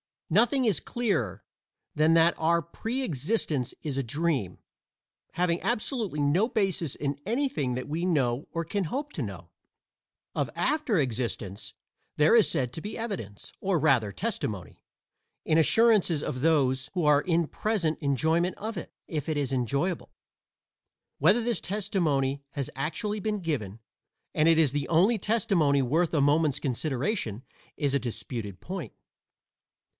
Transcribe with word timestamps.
Nothing 0.31 0.63
is 0.63 0.79
clearer 0.79 1.43
than 1.93 2.13
that 2.13 2.33
our 2.39 2.61
pre 2.61 3.03
existence 3.03 3.73
is 3.83 3.97
a 3.99 4.03
dream, 4.03 4.59
having 5.33 5.61
absolutely 5.61 6.21
no 6.21 6.47
basis 6.47 6.95
in 6.95 7.19
anything 7.25 7.75
that 7.75 7.87
we 7.89 8.03
know 8.05 8.47
or 8.51 8.63
can 8.63 8.85
hope 8.85 9.11
to 9.13 9.21
know. 9.21 9.51
Of 10.33 10.49
after 10.55 10.97
existence 10.97 11.73
there 12.15 12.33
is 12.33 12.49
said 12.49 12.73
to 12.73 12.81
be 12.81 12.97
evidence, 12.97 13.51
or 13.59 13.77
rather 13.77 14.11
testimony, 14.13 14.81
in 15.45 15.57
assurances 15.57 16.23
of 16.23 16.39
those 16.41 16.89
who 16.93 17.03
are 17.05 17.21
in 17.21 17.45
present 17.45 17.99
enjoyment 17.99 18.55
of 18.57 18.77
it 18.77 18.93
if 19.07 19.29
it 19.29 19.37
is 19.37 19.51
enjoyable. 19.53 20.13
Whether 21.19 21.43
this 21.43 21.61
testimony 21.61 22.41
has 22.51 22.69
actually 22.75 23.19
been 23.19 23.39
given 23.41 23.79
and 24.33 24.47
it 24.47 24.57
is 24.57 24.71
the 24.71 24.87
only 24.87 25.19
testimony 25.19 25.81
worth 25.81 26.13
a 26.13 26.21
moment's 26.21 26.59
consideration 26.59 27.43
is 27.77 27.93
a 27.93 27.99
disputed 27.99 28.61
point. 28.61 28.93